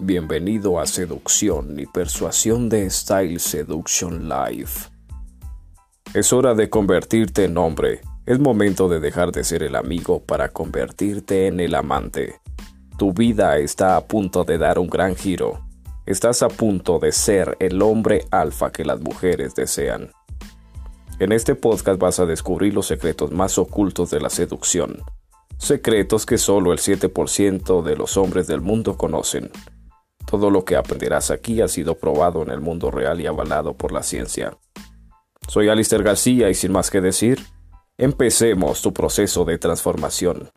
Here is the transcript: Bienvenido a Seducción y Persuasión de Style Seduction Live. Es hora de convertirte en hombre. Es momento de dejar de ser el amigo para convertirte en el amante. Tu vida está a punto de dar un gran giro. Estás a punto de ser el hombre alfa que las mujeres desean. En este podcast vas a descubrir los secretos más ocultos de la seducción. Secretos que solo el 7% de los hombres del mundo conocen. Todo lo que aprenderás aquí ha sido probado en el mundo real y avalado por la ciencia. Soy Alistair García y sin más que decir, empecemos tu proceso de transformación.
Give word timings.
Bienvenido 0.00 0.78
a 0.78 0.86
Seducción 0.86 1.80
y 1.80 1.84
Persuasión 1.86 2.68
de 2.68 2.88
Style 2.88 3.40
Seduction 3.40 4.28
Live. 4.28 4.70
Es 6.14 6.32
hora 6.32 6.54
de 6.54 6.70
convertirte 6.70 7.44
en 7.44 7.58
hombre. 7.58 8.02
Es 8.24 8.38
momento 8.38 8.88
de 8.88 9.00
dejar 9.00 9.32
de 9.32 9.42
ser 9.42 9.64
el 9.64 9.74
amigo 9.74 10.22
para 10.22 10.50
convertirte 10.50 11.48
en 11.48 11.58
el 11.58 11.74
amante. 11.74 12.36
Tu 12.96 13.12
vida 13.12 13.58
está 13.58 13.96
a 13.96 14.06
punto 14.06 14.44
de 14.44 14.56
dar 14.56 14.78
un 14.78 14.88
gran 14.88 15.16
giro. 15.16 15.66
Estás 16.06 16.42
a 16.42 16.48
punto 16.48 17.00
de 17.00 17.10
ser 17.10 17.56
el 17.58 17.82
hombre 17.82 18.24
alfa 18.30 18.70
que 18.70 18.84
las 18.84 19.00
mujeres 19.00 19.56
desean. 19.56 20.12
En 21.18 21.32
este 21.32 21.56
podcast 21.56 22.00
vas 22.00 22.20
a 22.20 22.26
descubrir 22.26 22.72
los 22.72 22.86
secretos 22.86 23.32
más 23.32 23.58
ocultos 23.58 24.10
de 24.10 24.20
la 24.20 24.30
seducción. 24.30 25.02
Secretos 25.58 26.24
que 26.24 26.38
solo 26.38 26.72
el 26.72 26.78
7% 26.78 27.82
de 27.82 27.96
los 27.96 28.16
hombres 28.16 28.46
del 28.46 28.60
mundo 28.60 28.96
conocen. 28.96 29.50
Todo 30.30 30.50
lo 30.50 30.64
que 30.64 30.76
aprenderás 30.76 31.30
aquí 31.30 31.62
ha 31.62 31.68
sido 31.68 31.94
probado 31.94 32.42
en 32.42 32.50
el 32.50 32.60
mundo 32.60 32.90
real 32.90 33.20
y 33.20 33.26
avalado 33.26 33.74
por 33.74 33.92
la 33.92 34.02
ciencia. 34.02 34.58
Soy 35.48 35.68
Alistair 35.68 36.02
García 36.02 36.50
y 36.50 36.54
sin 36.54 36.70
más 36.70 36.90
que 36.90 37.00
decir, 37.00 37.40
empecemos 37.96 38.82
tu 38.82 38.92
proceso 38.92 39.46
de 39.46 39.56
transformación. 39.56 40.50